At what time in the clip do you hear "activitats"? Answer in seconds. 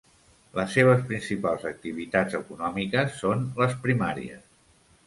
1.73-2.39